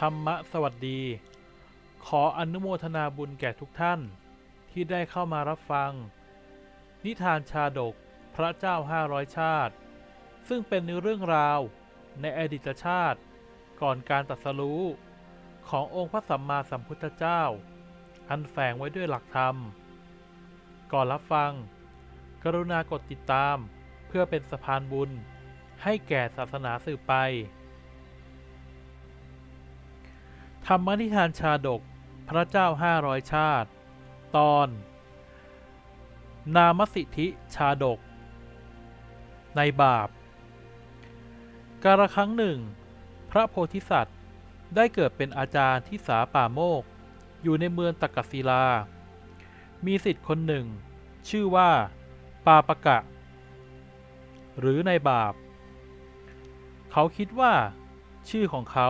[0.00, 1.00] ธรรมะสวัสดี
[2.06, 4.00] ขออนุโมทนาบุญแก่ทุกท่าน
[4.70, 5.92] ที่ได้เข้ามารับฟัง
[7.04, 7.94] นิทานชาดก
[8.34, 9.74] พระเจ้าห้าร้อยชาติ
[10.48, 11.60] ซึ่งเป็นเรื่องราว
[12.20, 13.20] ในอดีตชาติ
[13.80, 14.82] ก่อนการตรัสรู้
[15.68, 17.42] ขององค์พระสัมมาสัมพุทธเจ้า
[18.28, 19.56] อันแฝงไว้ด้วยหลักธรรม
[20.92, 21.52] ก่อนรับฟัง
[22.44, 23.56] กรุณากดติดตาม
[24.06, 25.10] เพื่อเป็นสะพานบุญ
[25.82, 27.14] ให้แก่ศาสนาสืบไป
[30.66, 31.82] ธรรมนิทานชาดก
[32.28, 33.68] พระเจ้าห้าร้อยชาติ
[34.36, 34.68] ตอน
[36.56, 37.98] นามสิทธิชาดก
[39.56, 40.08] ในบาป
[41.84, 42.58] กาลครั้งหนึ่ง
[43.30, 44.16] พระโพธิสัตว์
[44.74, 46.82] ได้เกิดเป็นอาจารย์ที่สาป่าโมก
[47.42, 48.64] อยู่ในเมืองตะกัศิลา
[49.86, 50.66] มีสิทธิ์คนหนึ่ง
[51.28, 51.70] ชื่อว่า
[52.46, 52.98] ปาปะกะ
[54.58, 55.34] หรือในบาป
[56.92, 57.52] เขาคิดว่า
[58.30, 58.88] ชื่อของเขา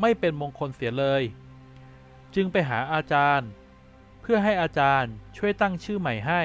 [0.00, 1.22] ไม่เป็นมงคลเสียเลย
[2.34, 3.48] จึงไปหาอาจารย์
[4.20, 6.42] เพื่อให้อาจารย์ช่วยตั้งชื่อใหม่ให้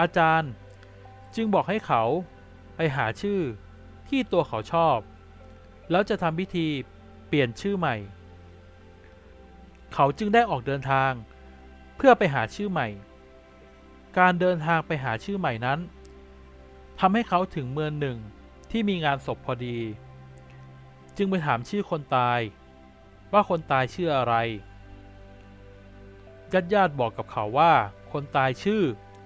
[0.00, 0.50] อาจารย์
[1.34, 2.02] จึงบอกให้เขา
[2.76, 3.40] ไปหาชื่อ
[4.08, 4.98] ที่ตัวเขาชอบ
[5.90, 6.66] แล้วจะทำพิธี
[7.26, 7.96] เปลี่ยนชื่อใหม่
[9.94, 11.12] เขาจึงได้ออกเดินทาง
[11.96, 12.88] เพื่อไปหาชื่อใหม่
[14.18, 15.78] การเดินทางไปหาชื่อใหม่นั้น
[17.00, 18.18] ทำให้เขาถึงเมืองหนึ่ง
[18.70, 19.78] ที่มีงานศพพอดี
[21.18, 22.40] จึงไปถามชื่อคนตาย
[23.32, 24.34] ว่าคนตายชื่ออะไร
[26.52, 27.72] ญาติญาติบอกกับเขาว่า
[28.12, 28.82] คนตายชื่อ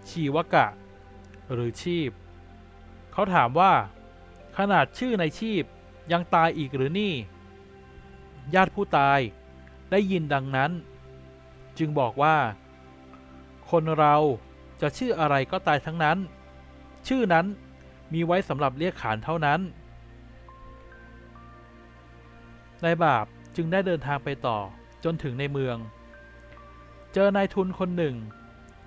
[0.09, 0.67] ชีวกะ
[1.53, 2.11] หรือชีพ
[3.13, 3.73] เขาถามว่า
[4.57, 5.63] ขนาดชื่อในชีพ
[6.13, 7.13] ยังตายอีกหรือนี่
[8.55, 9.19] ญาติผู้ตาย
[9.91, 10.70] ได้ยินดังนั้น
[11.79, 12.37] จึงบอกว่า
[13.70, 14.17] คนเรา
[14.81, 16.19] จะชื่ออะไรก็ตายทั้งนั้น
[17.09, 17.47] ชื่อนั้น
[18.13, 19.61] มีไว้สำหรับเรียกขานเท่านั้น
[22.85, 24.59] นายบาปจึงได้เดินทางไปต่อ
[25.05, 25.77] จนถึงในเมือง
[27.13, 28.17] เจอนายทุนคนหนึ่ง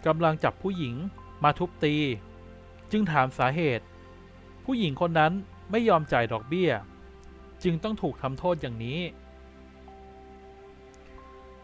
[0.06, 0.95] กำลังจับผู้หญิง
[1.44, 1.95] มาทุบตี
[2.91, 3.85] จึงถามสาเหตุ
[4.66, 5.34] ผู้หญิงคนนั้น
[5.72, 6.72] ไม่ยอมจ่ายดอกเบี้ย
[7.63, 9.00] จึงต้องถูกทำโทษอย่างนี้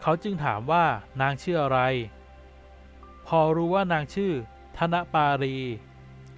[0.00, 0.84] เขาจึงถามว่า
[1.20, 1.80] นางชื่ออะไร
[3.26, 4.32] พอรู้ว่านางชื่อ
[4.76, 5.56] ธนปารี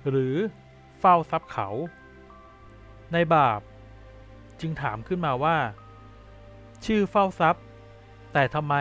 [0.09, 0.35] หรือ
[0.99, 1.69] เฝ้าทรัพย์เขา
[3.13, 3.61] ในบาป
[4.61, 5.57] จึงถามขึ้นมาว่า
[6.87, 7.65] ชื่อเฝ้าทรัพย์
[8.33, 8.75] แต่ทำไม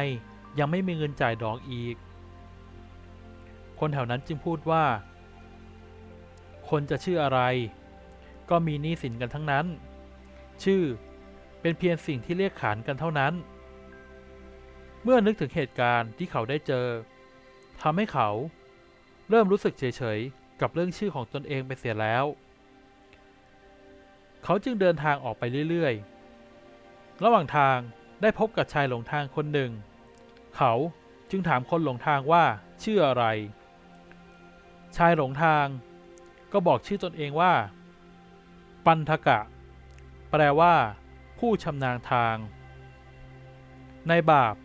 [0.60, 1.96] ยังไม่มีเงินจ่ายดอกอีก
[3.80, 4.86] คนแถวนั้นจึงพูดว่า
[6.70, 7.40] คนจะชื่ออะไร
[8.50, 9.66] ก็มีหนี้สินกันทั้งนั้น
[10.64, 10.84] ชื่อ
[11.62, 13.34] เป็นเพียงสิ่งที่เรียกขานกันเท่านั้น
[15.04, 16.88] เมื่อนึกถึงเหตุการณ์ที่เขาได้เจอ
[17.82, 18.30] ทำให้เขา
[19.30, 22.26] เริ่มรู้สึกเฉยๆ กับเรื่องชื่อของตนเองไปเสียแล้ว
[24.44, 26.13] เขาจึงเดินทางออกไปเรื่อยๆ
[27.24, 27.78] ระหว่างทาง
[28.22, 29.72] ได้พบกับชายหลงทางคนหนึ่ง
[30.56, 30.74] เขา
[31.30, 32.44] จึงถามคนหลงทางว่า
[32.84, 33.26] ชื่ออะไร
[34.98, 35.66] ชายหลงทาง
[36.52, 37.54] ก็บอกชื่อตนเองว่า
[38.86, 39.40] ปันทกะ
[40.32, 40.74] แปลว่า
[41.40, 42.36] ผู้ชำนาญทาง
[44.08, 44.56] ในบาป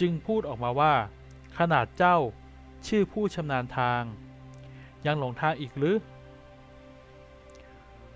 [0.00, 0.94] จึงพูดออกมาว่า
[1.58, 2.16] ขนาดเจ้า
[2.86, 4.02] ชื่อผู้ชำนาญทาง
[5.06, 5.96] ยังหลงทางอีกหรือ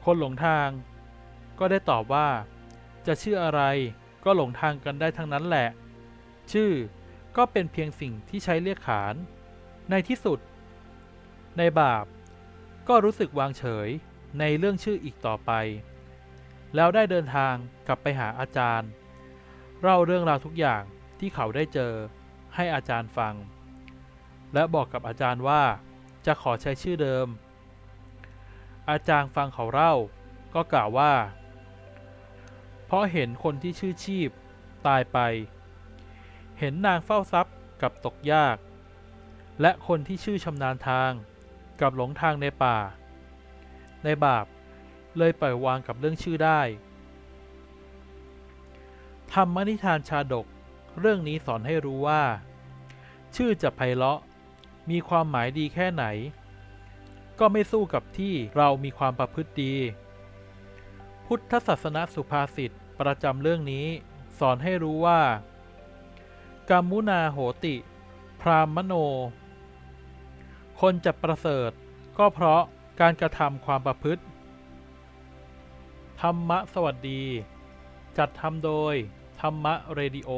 [0.04, 0.68] คนหลงทาง
[1.58, 2.28] ก็ได้ตอบว่า
[3.06, 3.62] จะชื่ออะไร
[4.24, 5.68] ก็หลงทางกันได้ทั้งนั้นแหละ
[6.52, 6.72] ชื่อ
[7.36, 9.14] ก็เป็นเพียงสิ่งที่ใช้เรียกขาน
[9.90, 10.38] ในที่สุด
[11.58, 12.04] ในบาป
[12.88, 13.88] ก็รู้สึกวางเฉย
[14.38, 15.50] ในเรื่องชื่ออีกต่อไป
[16.74, 17.54] แล้วได้เดินทาง
[17.86, 18.88] กลับไปหาอาจารย์
[19.80, 20.82] เล่าเรื่องราวทุกอย่าง
[21.18, 21.92] ที่เขาได้เจอ
[22.54, 23.34] ให้อาจารย์ฟัง
[24.54, 25.62] และบอกกับอาจารย์ว่า
[26.26, 27.26] จะขอใช้ชื่อเดิม
[28.90, 29.94] อาจารย์ฟังเขาเล่า
[30.54, 31.12] ก็กล่าวว่า
[32.94, 34.28] ราะเห็นคนที่ชื่อชีพ
[34.86, 35.18] ตายไป
[36.58, 38.56] เห็นนางเฝ้าทรัพย์กับตกยาก
[39.60, 41.12] และคนที่ชื่อชำนาญทาง
[41.80, 42.76] กับหลงทางในป่า
[44.04, 44.46] ในบาป
[45.18, 46.60] เลยปล่อยวางกับเรื่องชื่อได้
[49.32, 50.46] ธรรมนิทานชาดก
[51.00, 52.22] เรื่องนี้สอนให้รู้ว่า
[53.36, 54.20] ชื่อจะไพเราะ
[54.90, 56.04] มีความหมายดีแค่ไหน
[57.38, 59.74] ก็ไม่สู้กับที่เรามีความประพฤติดี
[61.26, 63.86] พุทธศาสนาสุภาษิต ประจำเรื่องนี้
[64.38, 65.20] สอนให้รู้ว่า
[66.70, 67.74] กามุนาโหติ
[68.40, 68.92] พรามโน
[70.80, 71.70] คนจะประเสริฐ
[72.18, 72.62] ก็เพราะ
[73.00, 74.22] การกระทำความประพฤติ
[76.20, 77.22] ธรรมะสวัสดี
[78.18, 78.94] จัดทำโดย
[79.40, 80.30] ธรรมะเรดิโอ